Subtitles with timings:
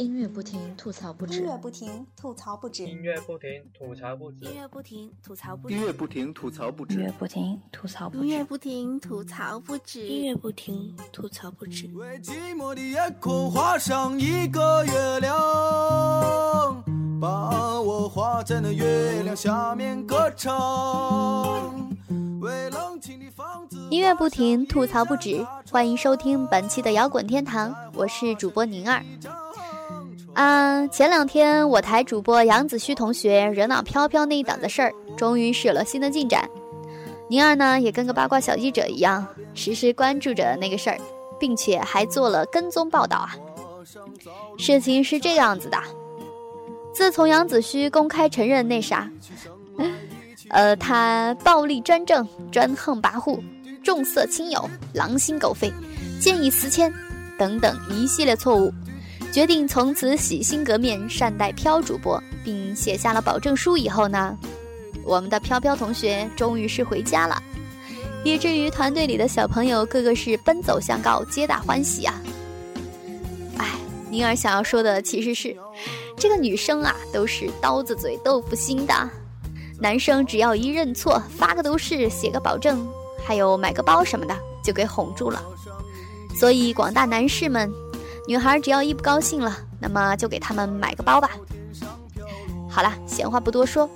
[0.00, 1.40] 音乐不停，吐槽不止。
[1.40, 2.86] 音乐不停，吐槽不止。
[2.86, 4.46] 音乐不停，吐槽不止。
[4.46, 5.74] 音乐不停，吐槽不止。
[5.74, 6.94] 音乐不停，吐槽不止。
[6.94, 8.18] 音乐不停，吐槽不止。
[8.18, 10.08] 音乐不停，吐槽不止。
[10.08, 11.86] 音乐不停，吐槽不止。
[11.88, 16.82] 为寂寞的夜空画上一个月亮，
[17.20, 21.86] 把我画在那月亮下面歌唱。
[22.40, 23.76] 为冷清的房子。
[23.90, 25.46] 音乐不停，吐槽不止。
[25.70, 29.04] 欢迎收听本期的摇滚天堂，我是主播宁儿。
[30.34, 36.48] 啊，前两天我台主播杨子胥同学热闹飘飘那一档的事儿，终于是有了新的进展。
[37.28, 40.98] 宁儿呢，也跟个八卦小记者一样，时时关注着那个事儿，
[41.38, 43.36] 并且还做了跟踪报道啊。
[44.56, 45.78] 事情是这样子的，
[46.94, 49.10] 自从杨子胥公开承认那啥，
[50.48, 53.40] 呃，他暴力专政、专横跋扈、
[53.82, 55.72] 重色轻友、狼心狗肺、
[56.20, 56.92] 见异思迁
[57.38, 58.72] 等等一系列错误。
[59.32, 64.36] 决定从此洗心革面，善待飘主播，并写下了保证书以后呢，
[65.04, 67.40] 我们的飘飘同学终于是回家了，
[68.24, 72.20] 以至于团队里的小朋友个个是奔走相告，皆大欢喜啊！
[73.58, 73.66] 哎，
[74.10, 75.56] 宁儿想要说的其实是，
[76.16, 78.92] 这个女生啊都是刀子嘴豆腐心的，
[79.78, 82.84] 男生只要一认错，发个都是，写个保证，
[83.24, 85.40] 还有买个包什么的，就给哄住了。
[86.34, 87.72] 所以广大男士们。
[88.30, 91.30] 女孩只要一不高兴了，那么就给他们买个包吧。
[92.68, 93.90] 好了，闲话不多说，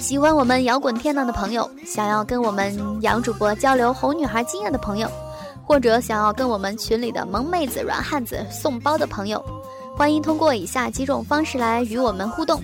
[0.00, 5.08] 喜欢我们摇滚天堂的朋友，想要跟我们杨主播交流哄女孩经验的朋友，
[5.64, 9.40] 或者想要跟我们群里的萌妹子、软汉子送包的朋友，
[9.96, 12.60] 欢迎通过以下几种方式来与我们互动：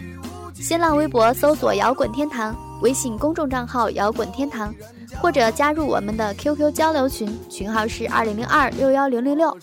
[0.54, 4.74] 新浪微博搜索“摇滚天堂”，微信公众账号“摇滚天堂”。
[5.22, 9.56] 或者加入我们的 QQ 交流群，群号是二零零二六幺零零六。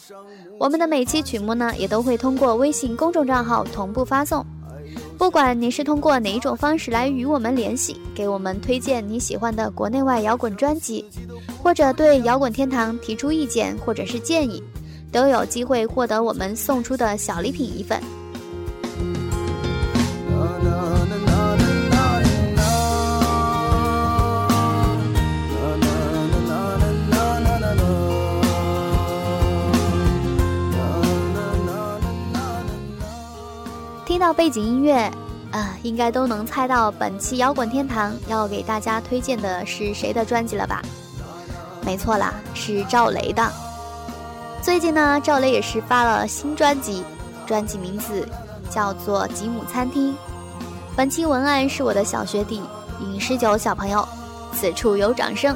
[0.57, 4.44] 我们的每期曲目呢，也都会通过微信公众账号同步发送。
[5.18, 11.06] 不管你是通过哪一种方式来与我们联系，给我们推荐你喜欢的国内外摇滚专辑，
[11.62, 14.63] 或者对摇滚天堂提出意见或者是建议，
[15.12, 18.01] 都有机会获得我们送出的小礼品一份。
[34.06, 35.09] 听到背景音乐，
[35.52, 40.81] 啊，应该都能猜到本期摇滚天堂要给大家推荐的是谁的专辑了吧？
[41.86, 43.50] 没错啦，是赵雷的。
[44.62, 47.03] 最近呢，赵雷也是发了新专辑，
[47.46, 48.28] 专辑名字
[48.69, 50.12] 叫做《吉姆餐厅》。
[50.97, 52.62] 本期文案是我的小学弟
[53.00, 54.06] 尹十九小朋友，
[54.53, 55.56] 此处有掌声，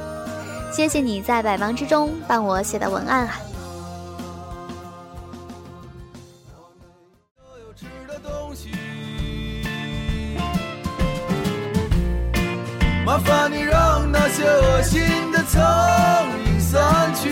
[0.71, 3.39] 谢谢你在百忙之中帮我写的文案啊。
[13.17, 15.01] 麻烦你让那些恶心
[15.31, 15.63] 的苍
[16.45, 17.31] 蝇散去，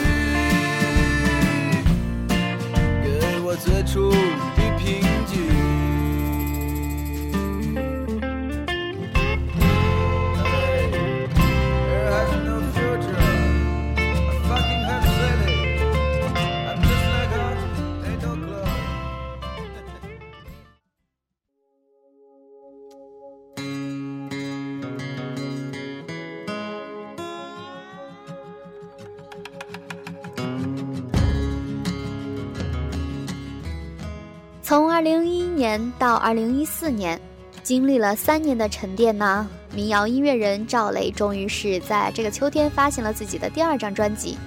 [35.97, 37.19] 到二零一四年，
[37.63, 44.37] 经历了三年的沉淀呢，民谣音乐人赵雷终于是在这个秋天发行了自己的第二张专辑，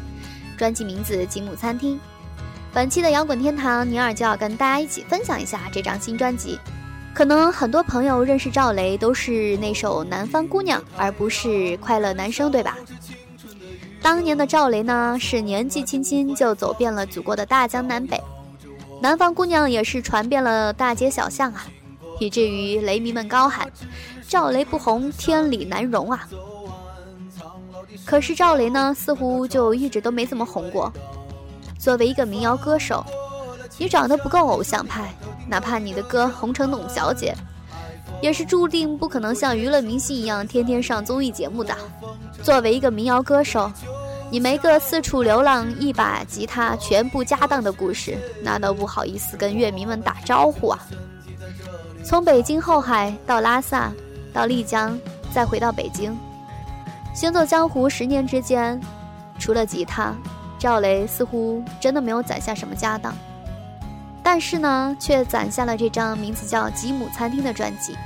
[0.57, 1.97] 专辑名字《吉姆餐厅》。
[2.73, 6.59] 本期的摇滚天堂，尼尔就要跟大家一起分享一下这张新专辑。
[7.15, 11.49] 可能很多朋友认识赵雷都是那首《南方姑娘》，而不是
[11.79, 12.77] 《快乐男声》，对吧？
[14.01, 18.23] 当年的赵雷呢，是年纪轻轻就走遍了祖国的大江南北。
[19.01, 21.67] 南方姑娘也是传遍了大街小巷啊，
[22.19, 23.71] 以至于雷迷们高喊
[24.27, 26.29] ：“赵雷不红，天理难容啊！”
[28.05, 30.93] 可是赵雷呢，似乎就一直都没怎么红过。
[31.79, 33.05] 作为一个民谣歌手，
[33.79, 35.15] 你长得不够偶像派，
[35.49, 37.35] 哪怕你的歌红成董小姐，
[38.21, 41.73] 也是注定不可能像娱乐明星一样天天上综艺节目的。
[42.43, 43.71] 作为一个民谣歌手。
[44.31, 50.79] 你没个四处流浪、一把吉他、全部家当的故事，那都不好意思跟乐迷们打招呼啊！
[52.05, 53.91] 从北京后海到拉萨，
[54.33, 54.99] 到丽江，
[55.33, 56.15] 再回到北京，
[57.15, 58.79] 行走江湖十年之间，
[59.39, 60.15] 除了吉他，
[60.59, 63.15] 赵雷似乎真的没有攒下什么家当。
[64.23, 67.97] 但是呢，却攒下了这张名字叫《吉姆餐厅》的专辑。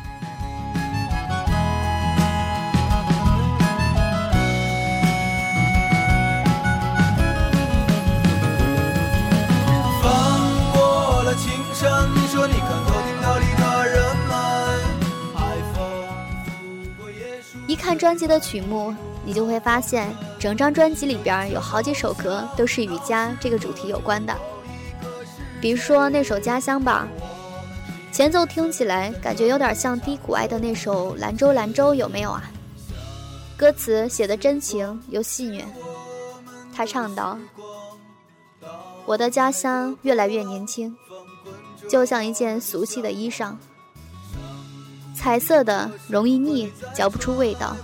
[17.83, 18.95] 看专辑的曲目，
[19.25, 20.09] 你就会发现，
[20.39, 24.33] 整张专辑里边有好几首歌都是与家这个主题有关的。
[25.61, 27.09] 比如说那首《家乡》吧，
[28.13, 32.45] 前奏听起来感觉有点像低谷爱的那首《兰州兰州》，有没有啊？
[33.57, 35.65] 歌词写的真情又戏谑，
[36.73, 37.37] 他唱道
[39.07, 40.97] ：“我的家乡越来越年轻，
[41.91, 43.57] 就像一件俗气的衣裳，
[45.23, 47.77] 彩色的容易腻，嚼不出味道。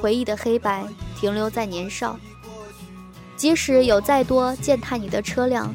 [0.00, 0.84] 回忆的黑白
[1.16, 2.18] 停留在年少，
[3.36, 5.72] 即使有再多践踏你的车辆。”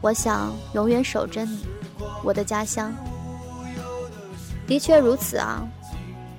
[0.00, 1.66] 我想永远守着你，
[2.24, 2.90] 我的家乡。
[4.66, 5.62] 的确如此啊，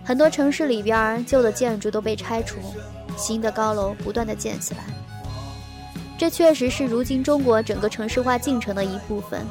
[0.03, 2.57] 很多城市里边旧的建筑都被拆除，
[3.15, 4.83] 新的高楼不断的建起来。
[6.17, 9.45] 这确实是如今中国整个城市化进程的一部分。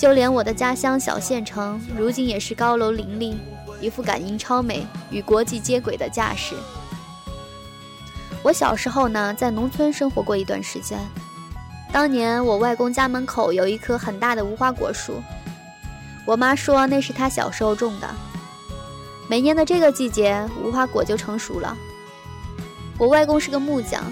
[0.00, 3.36] 就连我的家乡小县城，如今也是高楼林立，
[3.82, 6.54] 一副赶英超美、与国际接轨的架势。
[8.42, 10.98] 我小时候呢，在农村生活过一段时间。
[11.92, 15.22] 当年我外公家门口有一棵很大的无花果树，
[16.24, 18.08] 我妈说那是她小时候种的。
[19.28, 21.76] 每年的这个季节，无花果就成熟了。
[22.96, 24.02] 我外公是个木匠，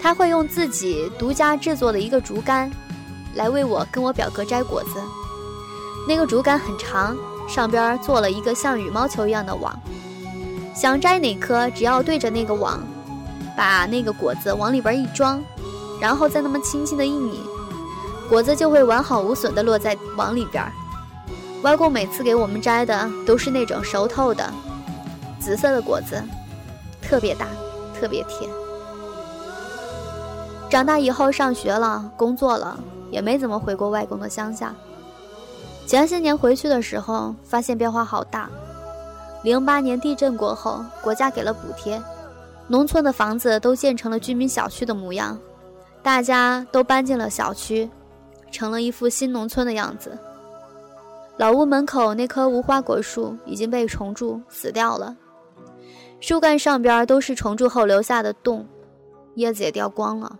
[0.00, 2.70] 他会用自己独家制作的一个竹竿，
[3.34, 5.00] 来为我跟我表哥摘果子。
[6.06, 7.16] 那个竹竿很长，
[7.48, 9.78] 上边做了一个像羽毛球一样的网，
[10.74, 12.80] 想摘哪颗，只要对着那个网，
[13.56, 15.42] 把那个果子往里边一装。
[16.00, 17.40] 然后再那么轻轻的一拧，
[18.28, 20.64] 果子就会完好无损的落在网里边。
[21.62, 24.52] 外公每次给我们摘的都是那种熟透的
[25.38, 26.20] 紫色的果子，
[27.00, 27.46] 特别大，
[28.00, 28.50] 特别甜。
[30.68, 32.76] 长大以后上学了，工作了，
[33.12, 34.74] 也没怎么回过外公的乡下。
[35.86, 38.50] 前些年回去的时候，发现变化好大。
[39.44, 42.02] 零八年地震过后，国家给了补贴，
[42.66, 45.38] 农村的房子都建成了居民小区的模样。
[46.02, 47.88] 大家都搬进了小区，
[48.50, 50.18] 成了一副新农村的样子。
[51.36, 55.16] 老屋门口那棵无花果树已经被虫蛀死掉了，
[56.20, 58.66] 树干上边都是虫蛀后留下的洞，
[59.34, 60.38] 叶子也掉光了，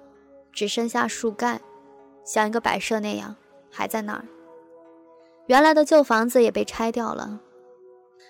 [0.52, 1.60] 只剩下树干，
[2.24, 3.34] 像一个摆设那样
[3.70, 4.24] 还在那儿。
[5.46, 7.40] 原来的旧房子也被拆掉了，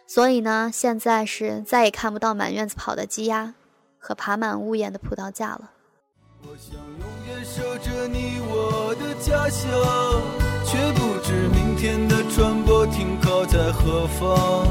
[0.07, 3.55] 所以呢，现在是再也看不到满院子跑的鸡鸭
[3.99, 5.71] 和爬满屋檐的葡萄架了。
[6.43, 9.71] 我想永远守着你，我的家乡，
[10.65, 14.67] 却不知明天的船舶停靠在何方。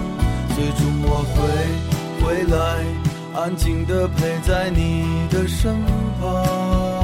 [0.54, 2.84] 最终我会回来，
[3.34, 5.82] 安静地陪在你的身
[6.20, 7.01] 旁。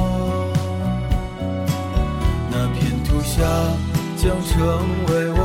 [3.38, 3.44] 下
[4.16, 5.37] 将成为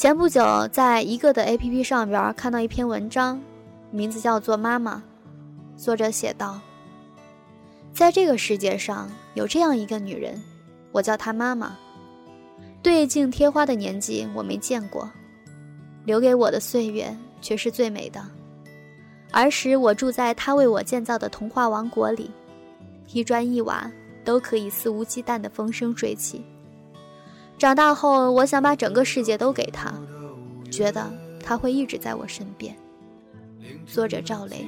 [0.00, 3.38] 前不久，在一个的 APP 上边看到一篇文章，
[3.90, 5.02] 名字叫做《妈妈》。
[5.78, 6.58] 作者写道
[7.92, 10.42] ：“在这个世界上有这样一个女人，
[10.90, 11.76] 我叫她妈妈。
[12.82, 15.06] 对镜贴花的年纪我没见过，
[16.06, 18.26] 留给我的岁月却是最美的。
[19.32, 22.30] 儿时我住在她为我建造的童话王国里，
[23.12, 23.92] 一砖一瓦
[24.24, 26.42] 都可以肆无忌惮的风生水起。”
[27.60, 29.92] 长大后，我想把整个世界都给他，
[30.70, 31.12] 觉得
[31.44, 32.74] 他会一直在我身边。
[33.86, 34.66] 作者赵雷，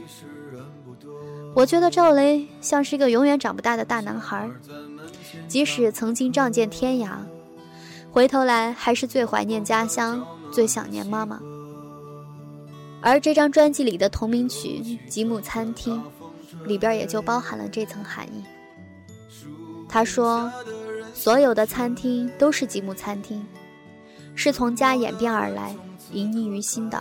[1.54, 4.46] 我觉得赵雷像是一个永远长不大的大男孩，
[5.48, 7.12] 即使曾经仗剑天涯，
[8.10, 10.22] 回头来还是最怀念家乡，
[10.52, 11.40] 最想念妈妈。
[13.00, 14.68] 而这张专辑里的同名曲
[15.08, 15.98] 《吉姆餐厅》，
[16.66, 18.44] 里边也就包含了这层含义。
[19.88, 20.52] 他说。
[21.22, 23.46] 所有的餐厅都是吉姆餐厅，
[24.34, 25.72] 是从家演变而来，
[26.10, 27.00] 隐匿于心的。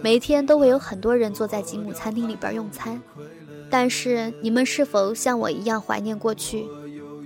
[0.00, 3.02] 每天都会有很多人坐在吉姆餐厅里边用餐，
[3.68, 6.64] 但是你们是否像我一样怀念过去，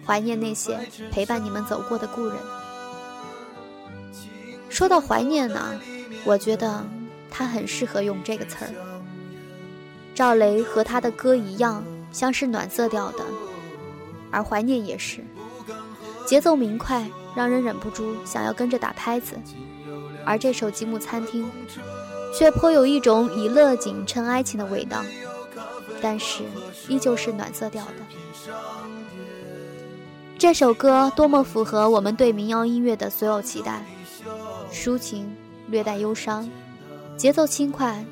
[0.07, 0.79] 怀念那些
[1.11, 2.37] 陪伴你们走过的故人？
[4.71, 5.79] 说到怀念呢，
[6.25, 6.83] 我觉得
[7.31, 8.71] 他很适合用这个词儿。
[10.15, 13.23] 赵雷和他的歌一样，像是暖色调的，
[14.31, 15.23] 而怀念也是，
[16.27, 19.37] 节奏明快，让人忍不住想要跟着打拍子。
[20.25, 21.45] 而这首《积木餐厅》，
[22.39, 25.03] 却颇有一种以乐景衬哀情的味道，
[26.01, 26.45] 但是
[26.89, 27.95] 依旧是暖色调的。
[30.39, 33.85] 这首歌多么符合我们对民谣音乐的所有期待，
[34.73, 35.31] 抒情，
[35.69, 36.49] 略带忧伤，
[37.17, 38.05] 节奏轻快，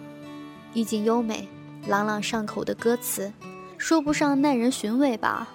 [0.74, 1.48] 意境优美，
[1.86, 3.32] 朗朗上口的歌词，
[3.78, 5.48] 说不上耐人寻味吧，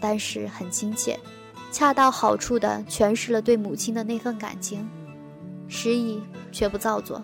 [0.00, 1.18] 但是很亲切，
[1.74, 4.88] 恰到好处地诠释了对母亲的那份感情，
[5.66, 7.20] 诗意却不造作。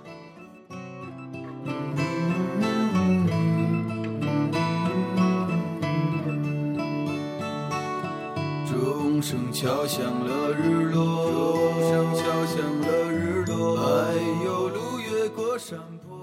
[8.67, 16.19] 钟声敲响了日落，钟声敲响了日落，还有路越过山坡。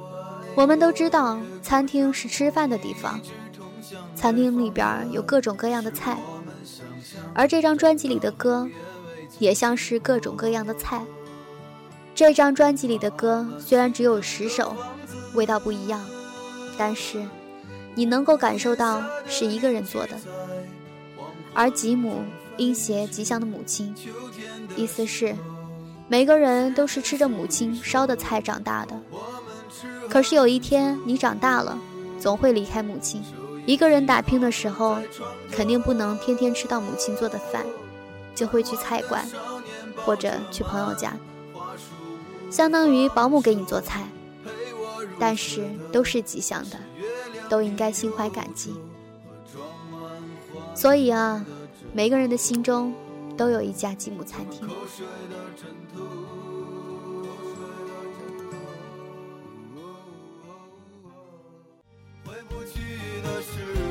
[0.54, 3.22] 我们都知道，餐厅是吃饭的地方，
[4.16, 6.18] 餐厅里边有各种各样的菜，
[7.38, 8.68] 而这张专辑里的歌，
[9.38, 11.06] 也像是各种各样的菜。
[12.16, 14.76] 这张专辑里的歌虽然只有十首，
[15.36, 16.04] 味道不一样，
[16.76, 17.24] 但是
[17.94, 20.18] 你能够感受到是一个人做的，
[21.54, 22.24] 而吉姆。
[22.58, 23.94] 音谐吉祥的母亲，
[24.76, 25.36] 意思是，
[26.08, 29.00] 每个人都是吃着母亲烧的菜长大的。
[30.10, 31.78] 可是有一天你长大了，
[32.20, 33.22] 总会离开母亲。
[33.68, 34.98] 一个人打拼的时候，
[35.52, 37.64] 肯定不能天天吃到母亲做的饭，
[38.34, 39.24] 就会去菜馆，
[40.04, 41.14] 或者去朋友家，
[42.50, 44.08] 相当于保姆给你做菜。
[45.20, 46.80] 但是都是吉祥的，
[47.50, 48.74] 都应该心怀感激。
[50.74, 51.46] 所以啊。
[51.94, 52.94] 每个人的心中
[53.36, 54.70] 都有一家吉姆餐厅。
[62.50, 63.87] 过去的事。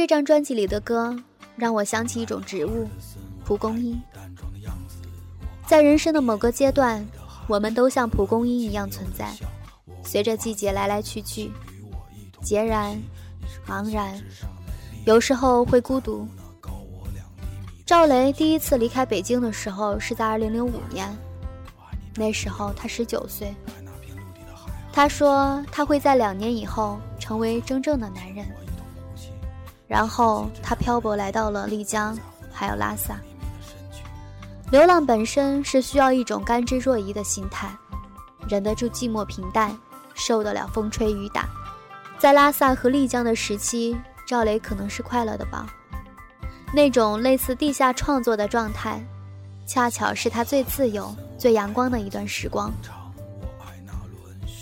[0.00, 1.14] 这张专辑里的歌，
[1.56, 2.88] 让我想起一种植物——
[3.44, 4.00] 蒲公英。
[5.66, 7.06] 在人生的某个阶段，
[7.46, 9.30] 我们都像蒲公英一样存在，
[10.02, 11.52] 随着季节来来去去，
[12.42, 12.98] 孑然、
[13.68, 14.18] 茫然，
[15.04, 16.26] 有时候会孤独。
[17.84, 21.14] 赵雷第一次离开北京的时候是在2005年，
[22.14, 23.54] 那时候他19岁。
[24.94, 28.46] 他说他会在两年以后成为真正的男人。
[29.90, 32.16] 然后他漂泊来到了丽江，
[32.52, 33.18] 还有拉萨。
[34.70, 37.68] 流浪本身是需要一种甘之若饴的心态，
[38.48, 39.76] 忍得住寂寞平淡，
[40.14, 41.48] 受得了风吹雨打。
[42.20, 45.66] 在拉萨和丽江的时期，赵雷可能是快乐的吧。
[46.72, 49.04] 那种类似地下创作的状态，
[49.66, 52.72] 恰巧是他最自由、最阳光的一段时光。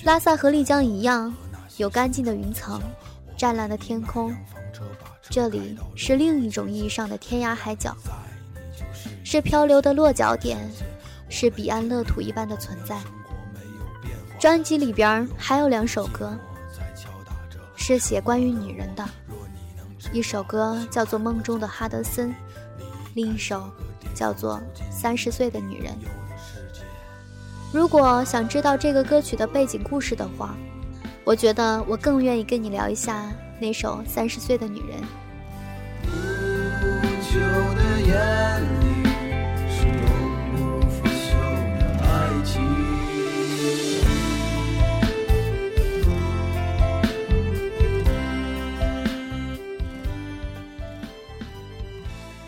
[0.05, 1.31] 拉萨和丽江一样，
[1.77, 2.81] 有干净的云层，
[3.37, 4.35] 湛蓝的天空。
[5.31, 7.95] 这里是另一种意义上的天涯海角，
[9.25, 10.59] 是漂流的落脚点，
[11.29, 12.97] 是彼岸乐土一般的存在。
[14.39, 16.37] 专辑里边还有两首歌，
[17.77, 19.05] 是写关于女人的，
[20.13, 22.31] 一首歌叫做《梦中的哈德森》，
[23.15, 23.69] 另一首
[24.15, 24.57] 叫做
[24.91, 25.93] 《三十岁的女人》。
[27.71, 30.57] 如果想知道这个歌曲的背景故事的话，
[31.23, 33.31] 我觉得我更愿意跟你聊一下。
[33.61, 34.99] 那首《三十岁的女人》。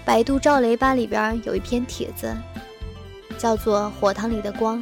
[0.04, 2.36] 百度赵雷吧里边有一篇帖子，
[3.38, 4.78] 叫做《火塘里的光》，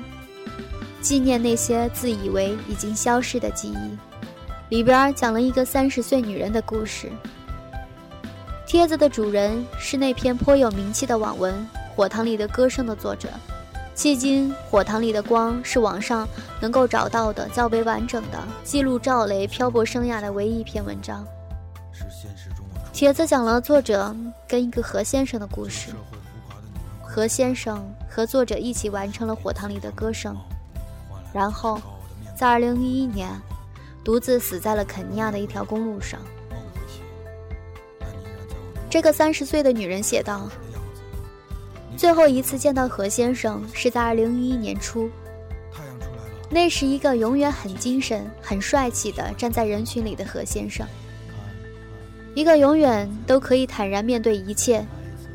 [1.03, 4.08] 纪念那些自以为已经消逝的记忆。
[4.69, 7.11] 里边讲了一个三十岁女人的故事。
[8.67, 11.55] 帖子的主人是那篇颇有名气的网文
[11.97, 13.29] 《火塘里的歌声》的作者，
[13.97, 16.29] 迄今，火塘里的光是网上
[16.61, 21.27] 能够找到的较为完整的记录赵雷漂泊生涯的唯一一篇文章。
[22.93, 24.15] 帖子讲了作者
[24.47, 25.91] 跟一个何先生的故事。
[27.01, 30.37] 何先生和作者一起完成了火塘里的歌声，
[31.33, 31.81] 然后，
[32.37, 33.31] 在2011年，
[34.05, 36.21] 独自死在了肯尼亚的一条公路上。
[38.91, 40.49] 这个三十岁的女人写道。
[41.97, 45.11] 最后一次见到何先生是在二零一一年初，
[46.49, 50.87] 那是一个永远很精神、很帅气的站在人群里的何先生，
[52.37, 54.87] 一个永远都可以坦然面对一切、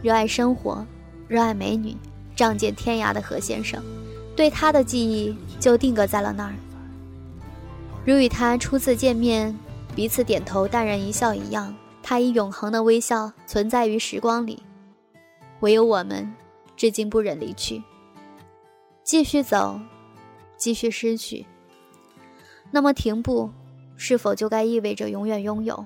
[0.01, 0.87] 热爱生活、
[1.27, 1.97] 热爱美女、
[2.33, 3.83] 仗剑天涯的何先生，
[4.33, 6.53] 对他的记忆就定格在了那儿，
[8.05, 9.57] 如与他初次见面、
[9.95, 14.61] 彼此点头、淡然一笑一样，他以永恒的微笑存在于时光里，
[15.61, 16.33] 唯有我们。
[16.75, 17.81] 至今不忍离去，
[19.03, 19.79] 继续走，
[20.57, 21.45] 继续失去。
[22.71, 23.51] 那么停步，
[23.95, 25.85] 是否就该意味着永远拥有？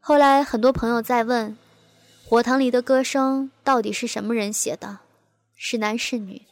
[0.00, 1.52] 后来很多朋友在问，
[2.28, 4.98] 《火塘里的歌声》到底是什么人写的？
[5.54, 6.42] 是男是女？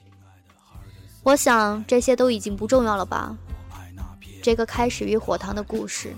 [1.23, 3.37] 我想这些都已经不重要了吧。
[4.43, 6.13] 这个开始于火塘的故事，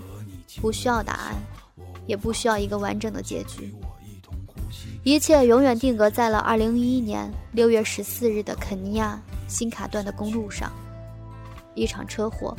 [0.59, 1.35] 不需要答案，
[2.07, 3.73] 也不需要一个完整的结局。
[5.03, 10.71] 一切永远定格在了二零一一年六月十四日的肯尼亚新卡段的公路上，
[11.75, 12.57] 一场车祸。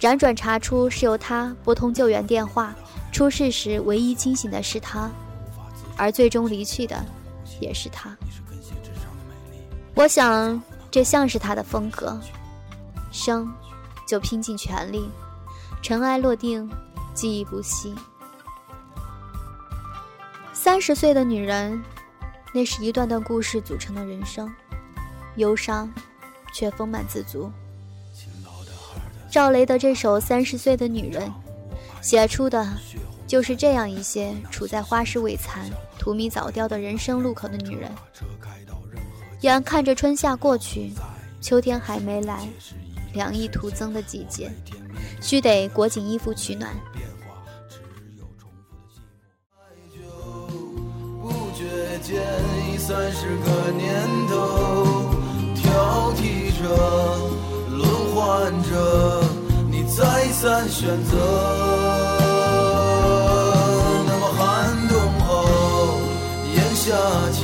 [0.00, 2.74] 辗转查出是由他拨通救援电话，
[3.12, 5.10] 出事时唯一清醒的是他，
[5.96, 7.04] 而最终离去的
[7.60, 8.16] 也是他。
[9.94, 10.60] 我想，
[10.94, 12.16] 这像是他的风格，
[13.10, 13.52] 生
[14.06, 15.10] 就拼尽全力，
[15.82, 16.70] 尘埃落定，
[17.12, 17.92] 记忆不息。
[20.52, 21.82] 三十岁的女人，
[22.54, 24.48] 那是一段段故事组成的人生，
[25.34, 25.92] 忧伤，
[26.52, 27.50] 却丰满自足。
[29.28, 31.28] 赵雷的这首《三十岁的女人》，
[32.00, 32.64] 写出的，
[33.26, 35.68] 就是这样一些处在花事未残、
[35.98, 37.90] 荼蘼早凋的人生路口的女人。
[39.44, 40.90] 眼看着春夏过去，
[41.40, 42.48] 秋天还没来，
[43.12, 44.50] 凉意徒增的季节，
[45.20, 46.74] 须得裹紧衣服取暖。
[52.02, 52.20] 间
[52.68, 55.14] 已三十个年头，
[55.54, 56.68] 挑剔着，
[57.70, 57.82] 轮
[58.14, 59.24] 换着，
[59.70, 61.16] 你再三选择。
[64.06, 65.98] 那么寒冬后，
[66.54, 66.92] 炎夏
[67.32, 67.42] 前，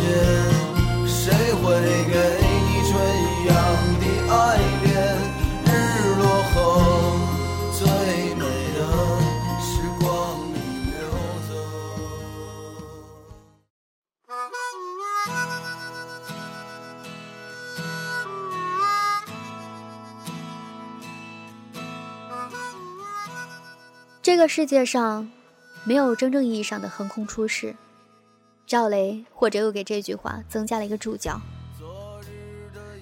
[24.41, 25.31] 个世界上，
[25.85, 27.77] 没有真正意义上的横空出世。
[28.67, 31.39] 赵雷或者又给这句话增加了一个注脚。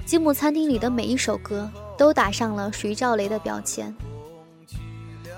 [0.04, 3.94] 吉姆餐厅里的每一首歌都打上了属于赵雷的标签，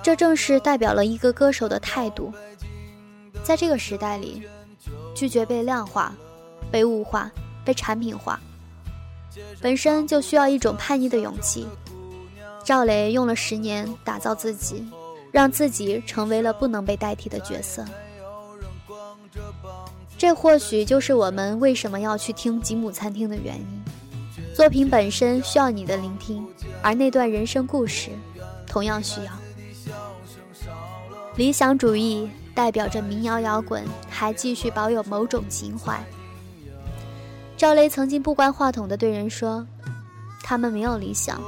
[0.03, 2.33] 这正是代表了一个歌手的态度。
[3.45, 4.43] 在这个时代里，
[5.15, 6.15] 拒绝被量化、
[6.71, 7.31] 被物化、
[7.63, 8.41] 被产品化，
[9.61, 11.67] 本身就需要一种叛逆的勇气。
[12.65, 14.83] 赵雷用了十年打造自己。
[15.33, 17.85] 让自己成为了不能被代替的角色，
[20.19, 23.83] 这或许就是我们为什么要去听吉姆餐厅的原因。
[24.55, 26.47] 作品本身需要你的聆听，
[26.83, 28.11] 而那段人生故事
[28.67, 29.33] 同样需要。
[31.37, 36.03] 理想主义代表着民谣摇滚还继续保有某种情怀。
[37.57, 39.67] 赵雷曾经不关话筒的对人说
[40.43, 41.41] ：“他们没有理想，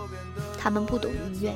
[0.58, 1.52] 他们不懂音乐。”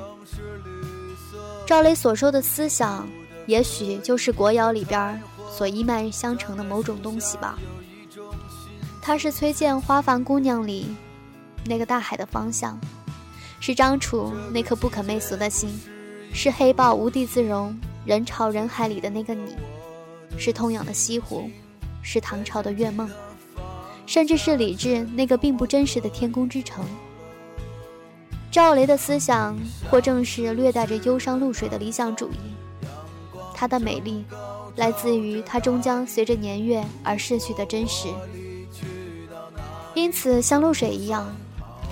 [1.66, 3.08] 赵雷所说的思想，
[3.46, 7.58] 也许就是国谣里边所一脉相承的某种东西吧。
[9.02, 10.86] 他是崔健《花房姑娘》里
[11.64, 12.78] 那个大海的方向，
[13.58, 15.68] 是张楚那颗不可媚俗的心，
[16.32, 19.56] 是黑豹无地自容人潮人海里的那个你，
[20.38, 21.50] 是痛仰的西湖，
[22.00, 23.10] 是唐朝的月梦，
[24.06, 26.84] 甚至是李治那个并不真实的天空之城。
[28.56, 29.54] 赵雷的思想，
[29.90, 32.38] 或正是略带着忧伤露水的理想主义。
[33.54, 34.24] 他的美丽，
[34.76, 38.08] 来自于他终将随着年月而逝去的真实。
[39.94, 41.30] 因此，像露水一样，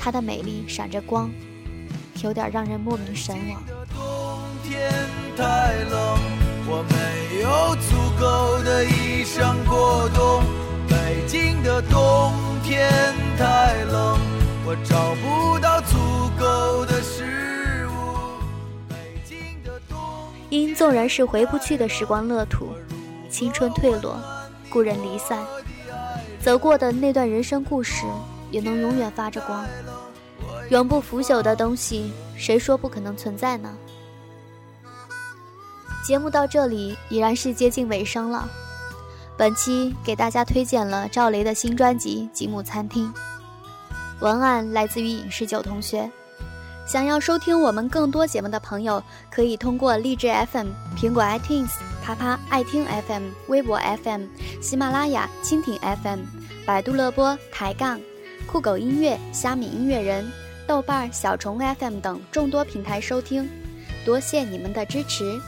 [0.00, 1.31] 他的美丽闪着光，
[2.22, 3.62] 有点让人莫名神往。
[3.92, 4.90] 冬天
[5.37, 5.44] 太
[5.90, 6.18] 冷，
[6.66, 10.42] 我没有足够的衣裳过冬。
[10.88, 12.90] 北京的冬天
[13.37, 14.18] 太冷。
[14.66, 15.96] 我找不到足
[16.38, 18.40] 够的食物。
[18.88, 19.98] 北京的冬
[20.48, 22.70] 因纵然是回不去的时光乐土，
[23.29, 24.16] 青春褪落，
[24.70, 25.38] 故人离散，
[26.40, 28.07] 走过的那段人生故事，
[28.50, 29.66] 也能永远发着光。
[30.70, 33.70] 永不腐朽的东西，谁说不可能存在呢？
[36.03, 38.48] 节目到这里已然是接近尾声了。
[39.37, 43.12] 本期给大家推荐了赵雷的新专辑《吉姆餐厅》，
[44.20, 46.11] 文案来自于影视九同学。
[46.87, 51.70] 想要收听我们更多节目的朋友，可以通过荔枝 FM、苹果 iTunes、
[52.03, 54.24] 啪啪爱听 FM、微博 FM、
[54.61, 56.20] 喜马拉雅、蜻蜓 FM、
[56.66, 57.98] 百度乐播、抬杠、
[58.46, 60.31] 酷狗音乐、虾米音乐人、
[60.66, 63.48] 豆瓣、小虫 FM 等众多平台收听。
[64.05, 65.40] 多谢你们的支持。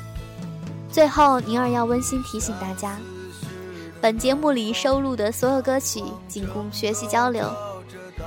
[0.91, 2.97] 最后，宁儿要温馨提醒大家，
[4.01, 7.55] 本节目里收录的所有歌曲仅供学习交流。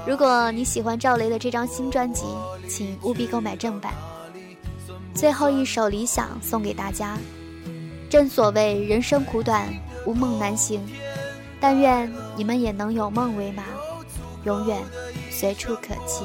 [0.08, 2.24] 如果你喜欢赵雷的这张新专辑，
[2.68, 3.94] 请务必购买正版。
[5.14, 7.18] 最后一首《理想》送给大家。
[8.10, 9.68] 正所谓人生苦短，
[10.06, 10.82] 无梦难行，
[11.60, 13.64] 但愿你们也能有梦为马，
[14.46, 14.82] 永远
[15.30, 16.24] 随处可栖。